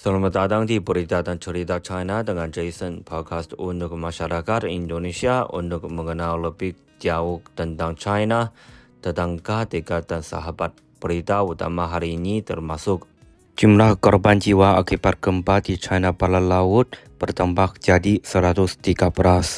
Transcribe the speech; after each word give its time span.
Selamat 0.00 0.32
datang 0.32 0.64
di 0.64 0.80
Berita 0.80 1.20
dan 1.20 1.36
Cerita 1.36 1.76
China 1.76 2.24
dengan 2.24 2.48
Jason, 2.48 3.04
podcast 3.04 3.52
untuk 3.60 4.00
masyarakat 4.00 4.64
Indonesia 4.64 5.44
untuk 5.44 5.92
mengenal 5.92 6.40
lebih 6.40 6.72
jauh 6.96 7.44
tentang 7.52 8.00
China, 8.00 8.48
tetangga 9.04 9.68
dekat 9.68 10.08
dan 10.08 10.24
sahabat. 10.24 10.72
Berita 11.04 11.44
utama 11.44 11.84
hari 11.84 12.16
ini 12.16 12.40
termasuk 12.40 13.04
Jumlah 13.60 14.00
korban 14.00 14.40
jiwa 14.40 14.80
akibat 14.80 15.20
gempa 15.20 15.60
di 15.60 15.76
China 15.76 16.16
Barat 16.16 16.48
Laut 16.48 16.96
bertambah 17.20 17.76
jadi 17.76 18.24
113. 18.24 18.80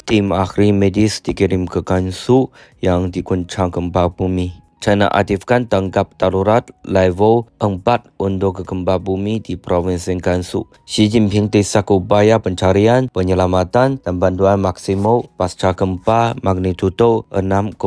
Tim 0.03 0.35
ahli 0.35 0.75
medis 0.75 1.23
dikirim 1.23 1.71
ke 1.71 1.87
Gansu 1.87 2.51
yang 2.83 3.15
diguncang 3.15 3.71
gempa 3.71 4.11
bumi. 4.11 4.62
China 4.83 5.07
aktifkan 5.07 5.63
tanggap 5.71 6.19
darurat 6.19 6.67
level 6.83 7.47
4 7.63 8.19
untuk 8.19 8.67
gempa 8.67 8.99
bumi 8.99 9.39
di 9.39 9.55
Provinsi 9.55 10.19
Gansu. 10.19 10.67
Xi 10.83 11.07
Jinping 11.07 11.47
desak 11.47 11.87
upaya 11.87 12.43
pencarian, 12.43 13.07
penyelamatan 13.07 14.03
dan 14.03 14.19
bantuan 14.19 14.59
maksimal 14.59 15.31
pasca 15.39 15.71
gempa 15.71 16.35
magnitudo 16.43 17.23
6,2 17.31 17.79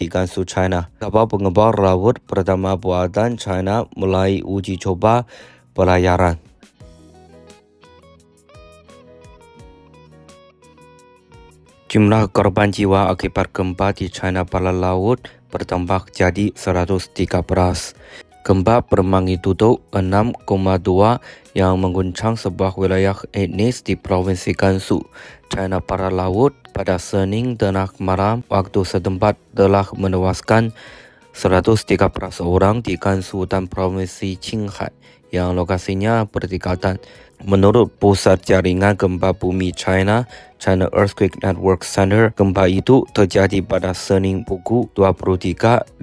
di 0.00 0.08
Gansu, 0.08 0.48
China. 0.48 0.88
Kapal 0.96 1.28
pengembang 1.28 1.76
laut 1.76 2.16
pertama 2.24 2.80
buatan 2.80 3.36
China 3.36 3.84
mulai 3.92 4.40
uji 4.40 4.80
coba 4.80 5.28
pelayaran. 5.76 6.40
Jumlah 11.94 12.26
korban 12.34 12.74
jiwa 12.74 13.06
akibat 13.06 13.54
gempa 13.54 13.94
di 13.94 14.10
China 14.10 14.42
Barat 14.42 14.74
Laut 14.74 15.30
bertambah 15.54 16.10
jadi 16.10 16.50
113. 16.50 17.14
Gempa 18.42 18.82
bermagnitudo 18.82 19.78
6,2 19.94 20.42
yang 21.54 21.78
mengguncang 21.78 22.34
sebuah 22.34 22.74
wilayah 22.74 23.14
etnis 23.30 23.86
di 23.86 23.94
Provinsi 23.94 24.58
Gansu, 24.58 25.06
China 25.46 25.78
Barat 25.78 26.10
Laut 26.10 26.50
pada 26.74 26.98
Senin 26.98 27.54
tengah 27.54 27.94
malam 28.02 28.42
waktu 28.50 28.82
setempat 28.82 29.38
telah 29.54 29.86
menewaskan 29.94 30.74
113 31.30 31.94
orang 32.42 32.82
di 32.82 32.98
Gansu 32.98 33.46
dan 33.46 33.70
Provinsi 33.70 34.34
Qinghai 34.34 34.90
yang 35.34 35.58
lokasinya 35.58 36.30
berdekatan. 36.30 37.02
Menurut 37.42 37.90
Pusat 37.98 38.46
Jaringan 38.46 38.94
Gempa 38.94 39.34
Bumi 39.34 39.74
China, 39.74 40.30
China 40.62 40.86
Earthquake 40.94 41.42
Network 41.42 41.82
Center, 41.84 42.32
gempa 42.32 42.70
itu 42.70 43.04
terjadi 43.12 43.60
pada 43.60 43.92
Senin 43.92 44.46
pukul 44.46 44.88
23.59 44.96 46.00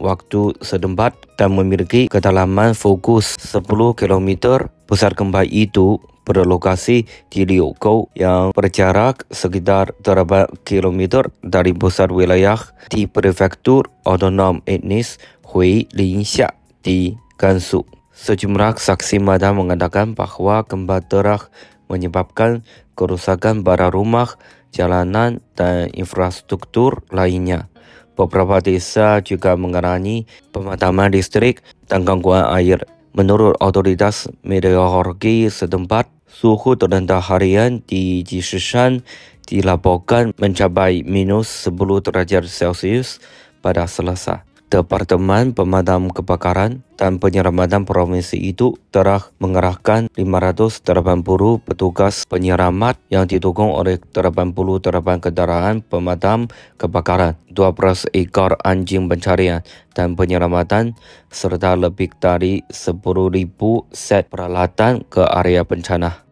waktu 0.00 0.42
setempat 0.64 1.12
dan 1.36 1.54
memiliki 1.54 2.08
kedalaman 2.08 2.72
fokus 2.74 3.38
10 3.38 3.62
km. 3.94 4.64
Pusat 4.88 5.12
gempa 5.14 5.46
itu 5.46 6.00
berlokasi 6.26 7.06
di 7.30 7.46
Liukou 7.46 8.10
yang 8.18 8.50
berjarak 8.50 9.22
sekitar 9.30 9.94
8 10.02 10.66
km 10.66 11.30
dari 11.46 11.70
pusat 11.70 12.10
wilayah 12.10 12.58
di 12.90 13.06
prefektur 13.06 13.86
otonom 14.02 14.58
etnis 14.66 15.22
Hui 15.46 15.86
Linxia 15.94 16.50
di 16.82 17.14
Gansu. 17.38 17.95
Sejumlah 18.16 18.80
saksi 18.80 19.20
mata 19.20 19.52
mengatakan 19.52 20.16
bahawa 20.16 20.64
gempa 20.64 21.04
telah 21.04 21.52
menyebabkan 21.92 22.64
kerusakan 22.96 23.60
barang 23.60 23.92
rumah, 23.92 24.40
jalanan 24.72 25.44
dan 25.52 25.92
infrastruktur 25.92 27.04
lainnya. 27.12 27.68
Beberapa 28.16 28.64
desa 28.64 29.20
juga 29.20 29.52
mengalami 29.60 30.24
pemadaman 30.48 31.12
listrik 31.12 31.60
dan 31.92 32.08
gangguan 32.08 32.48
air. 32.56 32.88
Menurut 33.12 33.52
otoritas 33.60 34.32
meteorologi 34.40 35.52
setempat, 35.52 36.08
suhu 36.24 36.72
terendah 36.72 37.20
harian 37.20 37.84
di 37.84 38.24
Jishishan 38.24 39.04
dilaporkan 39.44 40.32
mencapai 40.40 41.04
minus 41.04 41.68
10 41.68 42.00
derajat 42.00 42.48
Celsius 42.48 43.20
pada 43.60 43.84
Selasa. 43.84 44.55
Departemen 44.66 45.54
Pemadam 45.54 46.10
Kebakaran 46.10 46.82
dan 46.98 47.22
Penyelamatan 47.22 47.86
Provinsi 47.86 48.34
itu 48.34 48.74
telah 48.90 49.22
mengerahkan 49.38 50.10
580 50.18 50.82
petugas 51.62 52.26
penyelamat 52.26 52.98
yang 53.06 53.30
didukung 53.30 53.70
oleh 53.70 54.02
88 54.10 55.22
kendaraan 55.22 55.86
pemadam 55.86 56.50
kebakaran, 56.82 57.38
12 57.46 58.10
ekor 58.10 58.58
anjing 58.66 59.06
pencarian 59.06 59.62
dan 59.94 60.18
penyelamatan 60.18 60.98
serta 61.30 61.78
lebih 61.78 62.10
dari 62.18 62.66
10.000 62.66 63.06
set 63.94 64.26
peralatan 64.26 65.06
ke 65.06 65.22
area 65.22 65.62
bencana. 65.62 66.25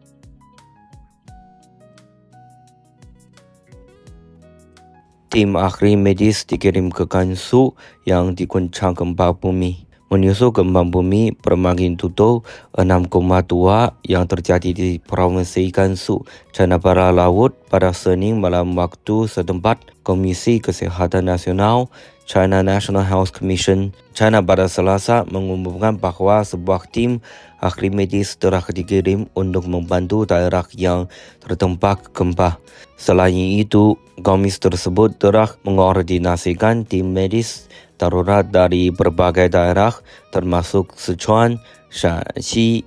Tim 5.35 5.59
ahli 5.59 5.99
medis 5.99 6.47
dikirim 6.47 6.87
ke 6.87 7.11
Gansu 7.11 7.75
yang 8.07 8.39
diguncang 8.39 8.95
gempa 8.95 9.35
bumi. 9.35 9.83
Menyusul 10.07 10.55
gempa 10.55 10.87
bumi 10.87 11.35
bermagnitudo 11.35 12.47
6,2 12.71 13.99
yang 14.07 14.31
terjadi 14.31 14.71
di 14.71 14.95
Provinsi 14.95 15.75
Gansu, 15.75 16.23
China 16.55 16.79
Barat 16.79 17.11
Laut 17.11 17.51
pada 17.67 17.91
Senin 17.91 18.39
malam 18.39 18.79
waktu 18.79 19.27
setempat, 19.27 19.83
Komisi 20.07 20.63
Kesihatan 20.63 21.27
Nasional 21.27 21.91
China 22.25 22.65
National 22.65 23.05
Health 23.05 23.31
Commission 23.37 23.93
China 24.17 24.41
pada 24.41 24.65
Selasa 24.65 25.23
mengumumkan 25.29 25.95
bahawa 25.95 26.41
sebuah 26.41 26.89
tim 26.89 27.21
ahli 27.61 27.93
medis 27.93 28.33
telah 28.35 28.65
dikirim 28.65 29.29
untuk 29.37 29.69
membantu 29.69 30.25
daerah 30.25 30.65
yang 30.73 31.05
terdampak 31.41 32.09
gempa. 32.11 32.57
Selain 32.97 33.59
itu, 33.59 33.97
komisi 34.25 34.57
tersebut 34.57 35.21
telah 35.21 35.53
mengordinasikan 35.67 36.87
tim 36.87 37.13
medis 37.13 37.69
darurat 38.01 38.43
dari 38.43 38.91
berbagai 38.91 39.51
daerah 39.51 39.93
termasuk 40.31 40.95
Sichuan, 40.97 41.61
Shanxi 41.91 42.83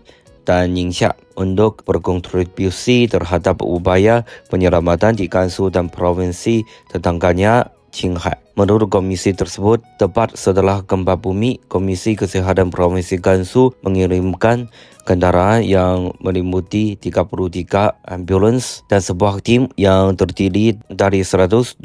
dan 0.48 0.72
Ningxia 0.72 1.12
untuk 1.36 1.84
berkontribusi 1.84 3.04
terhadap 3.04 3.60
upaya 3.60 4.24
penyelamatan 4.48 5.12
di 5.20 5.28
Gansu 5.28 5.68
dan 5.68 5.92
provinsi 5.92 6.64
tetangganya 6.88 7.68
Qinghai. 7.90 8.36
Menurut 8.58 8.90
komisi 8.90 9.30
tersebut, 9.30 9.78
tepat 10.02 10.34
setelah 10.34 10.82
gempa 10.82 11.14
bumi, 11.14 11.62
Komisi 11.70 12.18
Kesihatan 12.18 12.74
Provinsi 12.74 13.22
Gansu 13.22 13.70
mengirimkan 13.86 14.66
kendaraan 15.06 15.64
yang 15.64 16.12
meliputi 16.20 16.98
33 17.00 17.96
ambulans 18.04 18.84
dan 18.92 19.00
sebuah 19.00 19.40
tim 19.40 19.72
yang 19.80 20.18
terdiri 20.18 20.76
dari 20.92 21.24
173 21.24 21.80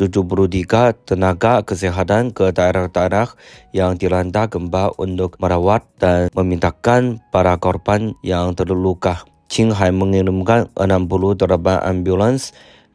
tenaga 1.08 1.64
kesihatan 1.64 2.36
ke 2.36 2.52
daerah-daerah 2.52 3.32
yang 3.72 3.96
dilanda 3.96 4.52
gempa 4.52 4.92
untuk 5.00 5.40
merawat 5.40 5.88
dan 6.02 6.28
memintakan 6.36 7.24
para 7.32 7.56
korban 7.62 8.12
yang 8.26 8.52
terluka. 8.58 9.24
Qinghai 9.48 9.94
mengirimkan 9.94 10.74
68 10.74 11.46
ambulans 11.86 12.52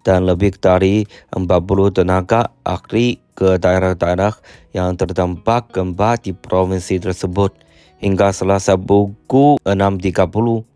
dan 0.09 0.25
lebih 0.25 0.57
dari 0.57 1.05
40 1.37 1.45
tenaga 1.93 2.49
ahli 2.65 3.21
ke 3.37 3.61
daerah-daerah 3.61 4.33
yang 4.73 4.97
terdampak 4.97 5.69
gempa 5.77 6.17
di 6.17 6.33
provinsi 6.33 6.97
tersebut. 6.97 7.53
Hingga 7.98 8.31
selasa 8.31 8.78
pukul 8.78 9.59
6.30 9.66 10.22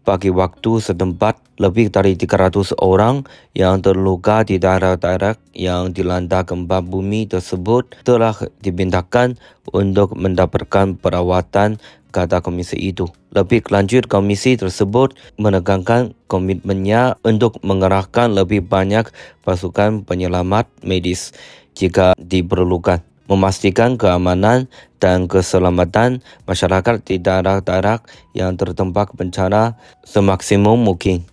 pagi 0.02 0.34
waktu 0.34 0.72
setempat, 0.82 1.38
lebih 1.62 1.94
dari 1.94 2.18
300 2.18 2.74
orang 2.82 3.22
yang 3.54 3.78
terluka 3.78 4.42
di 4.42 4.58
daerah-daerah 4.58 5.38
yang 5.54 5.94
dilanda 5.94 6.42
gempa 6.42 6.82
bumi 6.82 7.30
tersebut 7.30 7.94
telah 8.02 8.34
dipindahkan 8.58 9.38
untuk 9.70 10.18
mendapatkan 10.18 10.98
perawatan 10.98 11.78
kata 12.10 12.42
komisi 12.42 12.74
itu. 12.90 13.06
Lebih 13.30 13.70
lanjut, 13.70 14.10
komisi 14.10 14.58
tersebut 14.58 15.14
menekankan 15.38 16.18
komitmennya 16.26 17.22
untuk 17.22 17.62
mengerahkan 17.62 18.34
lebih 18.34 18.66
banyak 18.66 19.06
pasukan 19.46 20.02
penyelamat 20.02 20.66
medis 20.82 21.30
jika 21.78 22.12
diperlukan, 22.20 23.00
memastikan 23.26 23.98
keamanan 23.98 24.70
dan 25.02 25.26
keselamatan 25.26 26.22
masyarakat 26.46 27.02
di 27.02 27.18
daerah-daerah 27.18 28.02
yang 28.34 28.54
terdampak 28.54 29.14
bencana 29.18 29.78
semaksimum 30.06 30.78
mungkin. 30.78 31.26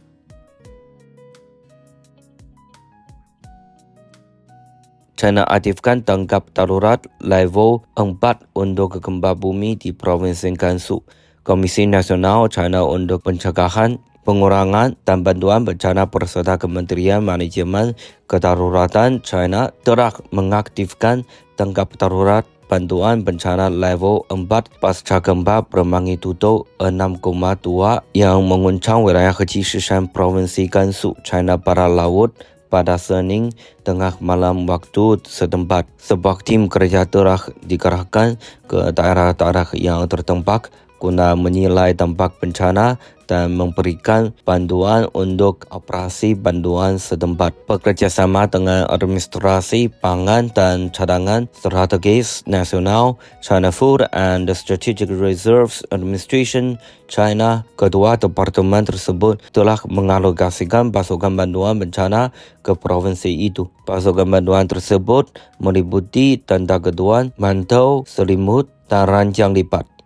China 5.20 5.44
aktifkan 5.44 6.00
tanggap 6.00 6.48
darurat 6.56 7.04
level 7.20 7.84
4 8.00 8.56
untuk 8.56 9.04
gempa 9.04 9.36
bumi 9.36 9.76
di 9.76 9.92
Provinsi 9.92 10.56
Gansu. 10.56 11.04
Komisi 11.44 11.84
Nasional 11.84 12.48
China 12.48 12.88
untuk 12.88 13.28
Pencegahan, 13.28 14.00
Pengurangan 14.30 14.94
dan 15.10 15.26
Bantuan 15.26 15.66
Bencana 15.66 16.06
berserta 16.06 16.62
Kementerian 16.62 17.26
Manajemen 17.26 17.98
Kedaruratan 18.30 19.26
China 19.26 19.74
telah 19.82 20.14
mengaktifkan 20.30 21.26
tanggap 21.58 21.98
darurat 21.98 22.46
bantuan 22.70 23.26
bencana 23.26 23.74
level 23.74 24.30
4 24.30 24.46
pasca 24.78 25.18
gempa 25.18 25.66
bermagnitudo 25.66 26.70
6,2 26.78 28.06
yang 28.14 28.46
menguncang 28.46 29.02
wilayah 29.02 29.34
Haji 29.34 29.66
Shishan 29.66 30.06
Provinsi 30.06 30.70
Gansu, 30.70 31.18
China 31.26 31.58
Barat 31.58 31.90
Laut 31.90 32.30
pada 32.70 33.02
Senin 33.02 33.50
tengah 33.82 34.14
malam 34.22 34.70
waktu 34.70 35.26
setempat. 35.26 35.90
Sebuah 35.98 36.46
tim 36.46 36.70
kerja 36.70 37.10
telah 37.10 37.42
dikerahkan 37.66 38.38
ke 38.70 38.94
daerah-daerah 38.94 39.74
yang 39.74 40.06
terdampak 40.06 40.70
guna 41.00 41.34
menilai 41.34 41.96
dampak 41.96 42.38
bencana 42.44 43.00
dan 43.30 43.54
memberikan 43.54 44.34
bantuan 44.42 45.06
untuk 45.14 45.70
operasi 45.70 46.34
bantuan 46.34 46.98
setempat. 46.98 47.54
Bekerjasama 47.70 48.50
dengan 48.50 48.90
Administrasi 48.90 49.94
Pangan 50.02 50.50
dan 50.50 50.90
Cadangan 50.90 51.46
Strategis 51.54 52.42
Nasional, 52.50 53.22
China 53.46 53.70
Food 53.70 54.10
and 54.18 54.50
Strategic 54.58 55.14
Reserves 55.14 55.86
Administration, 55.94 56.82
China, 57.06 57.62
kedua 57.78 58.18
departemen 58.18 58.82
tersebut 58.82 59.38
telah 59.54 59.78
mengalokasikan 59.86 60.90
pasukan 60.90 61.38
bantuan 61.38 61.78
bencana 61.78 62.34
ke 62.66 62.74
provinsi 62.74 63.30
itu. 63.30 63.70
Pasukan 63.86 64.26
bantuan 64.26 64.66
tersebut 64.66 65.30
meliputi 65.62 66.42
tanda 66.42 66.82
keduan, 66.82 67.30
mantau, 67.38 68.02
selimut, 68.10 68.74
dan 68.90 69.06
ranjang 69.06 69.54
lipat. 69.54 69.99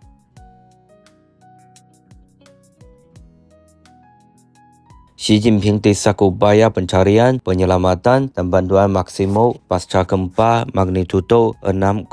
Xi 5.24 5.40
Jinping 5.40 5.80
desak 5.80 6.20
upaya 6.20 6.68
pencarian, 6.68 7.40
penyelamatan 7.40 8.28
dan 8.28 8.44
bantuan 8.52 8.92
maksimum 8.92 9.56
pasca 9.72 10.04
gempa 10.04 10.68
magnitudo 10.76 11.56
6,2 11.64 12.12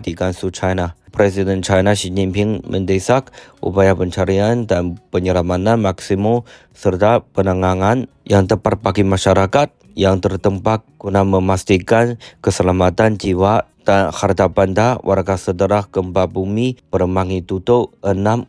di 0.00 0.16
Gansu, 0.16 0.48
China. 0.48 0.96
Presiden 1.12 1.60
China 1.60 1.92
Xi 1.92 2.08
Jinping 2.08 2.64
mendesak 2.64 3.28
upaya 3.60 3.92
pencarian 3.92 4.64
dan 4.64 4.96
penyelamatan 5.12 5.84
maksimum 5.84 6.48
serta 6.72 7.20
penanganan 7.36 8.08
yang 8.24 8.48
tepat 8.48 8.80
bagi 8.80 9.04
masyarakat 9.04 9.68
yang 9.92 10.24
terdampak 10.24 10.80
guna 10.96 11.20
memastikan 11.28 12.16
keselamatan 12.40 13.20
jiwa 13.20 13.68
dan 13.84 14.12
harta 14.12 14.46
benda 14.46 15.00
warga 15.00 15.34
setelah 15.34 15.86
gempa 15.88 16.28
bumi 16.28 16.76
bermagnitudo 16.92 17.94
6,2 18.04 18.46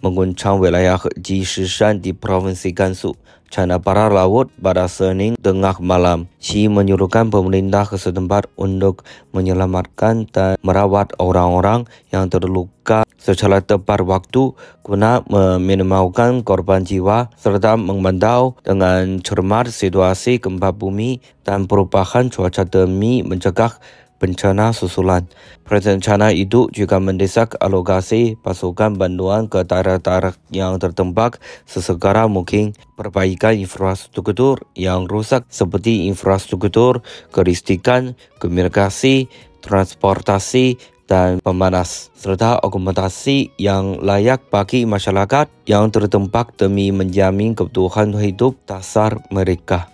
mengguncang 0.00 0.56
wilayah 0.58 1.00
Jishishan 1.16 2.00
di 2.00 2.16
Provinsi 2.16 2.72
Gansu. 2.72 3.14
China 3.50 3.82
Barat 3.82 4.14
Laut 4.14 4.46
pada 4.62 4.86
Senin 4.86 5.34
tengah 5.34 5.82
malam. 5.82 6.30
Xi 6.38 6.70
menyuruhkan 6.70 7.34
pemerintah 7.34 7.82
setempat 7.82 8.46
untuk 8.54 9.02
menyelamatkan 9.34 10.30
dan 10.30 10.54
merawat 10.62 11.10
orang-orang 11.18 11.82
yang 12.14 12.30
terluka 12.30 13.02
secara 13.20 13.60
tepat 13.60 14.00
waktu 14.00 14.56
guna 14.80 15.20
meminimalkan 15.28 16.40
korban 16.40 16.86
jiwa 16.86 17.28
serta 17.36 17.76
memantau 17.76 18.56
dengan 18.64 19.20
cermat 19.20 19.68
situasi 19.68 20.40
gempa 20.40 20.72
bumi 20.72 21.20
dan 21.44 21.68
perubahan 21.68 22.32
cuaca 22.32 22.64
demi 22.64 23.20
mencegah 23.20 23.76
bencana 24.20 24.76
susulan. 24.76 25.24
Presiden 25.64 26.04
China 26.04 26.28
itu 26.28 26.68
juga 26.70 27.00
mendesak 27.00 27.56
alokasi 27.58 28.36
pasukan 28.38 28.94
bantuan 29.00 29.48
ke 29.48 29.64
daerah-daerah 29.64 30.36
yang 30.52 30.76
terdampak 30.76 31.40
sesegera 31.64 32.28
mungkin 32.28 32.76
perbaikan 32.94 33.56
infrastruktur 33.56 34.60
yang 34.76 35.08
rusak 35.08 35.48
seperti 35.48 36.06
infrastruktur, 36.06 37.00
kelistrikan, 37.32 38.14
komunikasi, 38.36 39.32
transportasi, 39.64 40.76
dan 41.10 41.42
pemanas 41.42 42.14
serta 42.14 42.62
akomodasi 42.62 43.50
yang 43.58 43.98
layak 43.98 44.46
bagi 44.46 44.86
masyarakat 44.86 45.50
yang 45.66 45.90
terdampak 45.90 46.54
demi 46.54 46.94
menjamin 46.94 47.58
kebutuhan 47.58 48.14
hidup 48.14 48.54
dasar 48.62 49.18
mereka. 49.34 49.90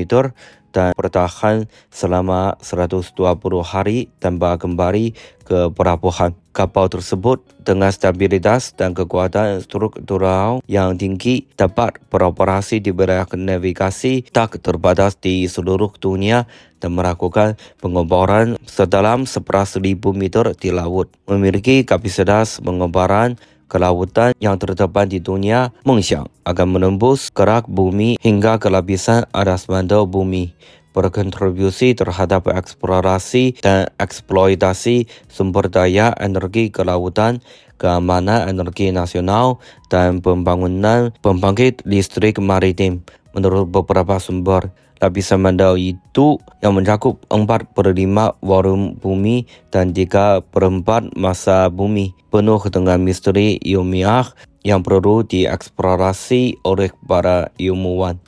dan 0.71 0.95
bertahan 0.95 1.67
selama 1.91 2.55
120 2.63 3.15
hari 3.63 4.07
tanpa 4.19 4.57
kembali 4.57 5.13
ke 5.43 5.69
pelabuhan. 5.71 6.40
Kapal 6.51 6.91
tersebut 6.91 7.39
dengan 7.63 7.95
stabilitas 7.95 8.75
dan 8.75 8.91
kekuatan 8.91 9.63
struktural 9.63 10.59
yang 10.67 10.99
tinggi 10.99 11.47
dapat 11.55 12.03
beroperasi 12.11 12.83
di 12.83 12.91
wilayah 12.91 13.23
navigasi 13.23 14.27
tak 14.35 14.59
terbatas 14.59 15.15
di 15.15 15.47
seluruh 15.47 15.95
dunia 15.95 16.43
dan 16.83 16.91
melakukan 16.91 17.55
pengeboran 17.79 18.59
sedalam 18.67 19.23
11.000 19.23 19.95
meter 20.11 20.51
di 20.59 20.75
laut. 20.75 21.07
Memiliki 21.23 21.87
kapasitas 21.87 22.59
pengeboran 22.59 23.39
kelautan 23.71 24.35
yang 24.43 24.59
terdepan 24.59 25.07
di 25.07 25.23
dunia, 25.23 25.71
Mengxiang 25.87 26.27
akan 26.43 26.67
menembus 26.67 27.31
kerak 27.31 27.63
bumi 27.71 28.19
hingga 28.19 28.59
ke 28.59 28.67
lapisan 28.67 29.23
atas 29.31 29.71
mantel 29.71 30.03
bumi 30.03 30.51
berkontribusi 30.91 31.95
terhadap 31.95 32.47
eksplorasi 32.51 33.59
dan 33.63 33.91
eksploitasi 33.99 35.07
sumber 35.27 35.67
daya 35.71 36.15
energi 36.19 36.71
kelautan, 36.71 37.39
keamanan 37.81 38.47
energi 38.47 38.93
nasional, 38.93 39.57
dan 39.89 40.21
pembangunan 40.21 41.15
pembangkit 41.23 41.83
listrik 41.87 42.37
maritim. 42.37 43.03
Menurut 43.31 43.71
beberapa 43.71 44.19
sumber, 44.19 44.69
lapisan 45.01 45.41
mandau 45.41 45.73
itu 45.73 46.37
yang 46.61 46.77
mencakup 46.77 47.17
4 47.33 47.73
per 47.73 47.89
5 47.89 48.37
volume 48.45 48.93
bumi 49.01 49.49
dan 49.73 49.97
3 49.97 50.45
per 50.45 50.63
4 50.69 51.17
masa 51.17 51.65
bumi 51.73 52.13
penuh 52.29 52.61
dengan 52.69 53.01
misteri 53.01 53.57
ilmiah 53.65 54.29
yang 54.61 54.85
perlu 54.85 55.25
dieksplorasi 55.25 56.61
oleh 56.61 56.93
para 57.09 57.49
ilmuwan. 57.57 58.21